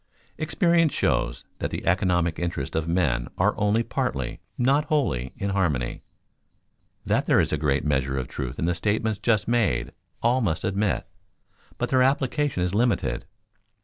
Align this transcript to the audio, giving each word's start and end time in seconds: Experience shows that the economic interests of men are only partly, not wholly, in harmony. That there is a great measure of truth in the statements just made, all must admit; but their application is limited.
Experience 0.39 0.91
shows 0.95 1.43
that 1.59 1.69
the 1.69 1.85
economic 1.85 2.39
interests 2.39 2.75
of 2.75 2.87
men 2.87 3.27
are 3.37 3.53
only 3.55 3.83
partly, 3.83 4.39
not 4.57 4.85
wholly, 4.85 5.31
in 5.37 5.51
harmony. 5.51 6.01
That 7.05 7.27
there 7.27 7.39
is 7.39 7.53
a 7.53 7.55
great 7.55 7.85
measure 7.85 8.17
of 8.17 8.27
truth 8.27 8.57
in 8.57 8.65
the 8.65 8.73
statements 8.73 9.19
just 9.19 9.47
made, 9.47 9.91
all 10.23 10.41
must 10.41 10.63
admit; 10.63 11.05
but 11.77 11.89
their 11.89 12.01
application 12.01 12.63
is 12.63 12.73
limited. 12.73 13.27